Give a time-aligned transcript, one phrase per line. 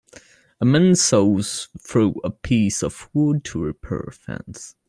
[0.59, 4.73] A man saws through a piece of wood to repair a fence.